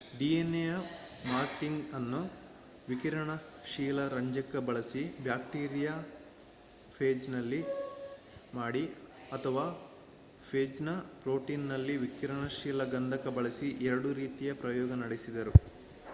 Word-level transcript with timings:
dnaಯ 0.19 0.69
ಮಾರ್ಕಿಂಗ್‍‌ಅನ್ನು 1.25 2.21
ವಿಕಿರಣಶೀಲ 2.87 4.07
ರಂಜಕ 4.07 4.61
ಬಳಸಿ 4.67 5.03
ಬ್ಯಾಕ್ಟೀರಿಯಾಫೇಜ್‌ನಲ್ಲಿ 5.23 5.99
ಮಾಡಿ 8.53 8.83
ಅಥವಾ 9.31 9.65
ಫೇಜ್‌ನ 10.43 10.95
ಪ್ರೊಟೀನ್‍‌ನಲ್ಲಿ 11.21 11.97
ವಿಕಿರಣಶೀಲ 11.97 12.83
ಗಂಧಕ 12.95 13.27
ಬಳಸಿ 13.37 13.69
ಎರಡು 13.89 14.11
ರೀತಿಯ 14.13 14.53
ಪ್ರಯೋಗ 14.63 14.91
ನಡೆಸಿದರು 15.03 15.53